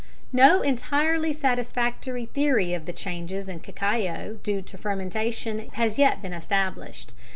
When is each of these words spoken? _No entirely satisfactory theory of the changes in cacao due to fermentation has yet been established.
_No 0.33 0.63
entirely 0.63 1.31
satisfactory 1.31 2.25
theory 2.25 2.73
of 2.73 2.87
the 2.87 2.91
changes 2.91 3.47
in 3.47 3.59
cacao 3.59 4.39
due 4.41 4.63
to 4.63 4.75
fermentation 4.75 5.69
has 5.73 5.99
yet 5.99 6.23
been 6.23 6.33
established. 6.33 7.13